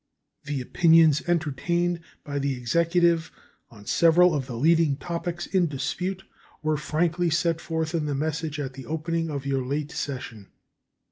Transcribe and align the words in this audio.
The 0.45 0.61
opinions 0.61 1.21
entertained 1.27 1.99
by 2.23 2.39
the 2.39 2.57
Executive 2.57 3.31
on 3.69 3.85
several 3.85 4.33
of 4.33 4.47
the 4.47 4.55
leading 4.57 4.95
topics 4.97 5.45
in 5.45 5.67
dispute 5.67 6.23
were 6.63 6.75
frankly 6.75 7.29
set 7.29 7.61
forth 7.61 7.93
in 7.93 8.07
the 8.07 8.15
message 8.15 8.59
at 8.59 8.73
the 8.73 8.87
opening 8.87 9.29
of 9.29 9.45
your 9.45 9.63
late 9.63 9.91
session. 9.91 10.47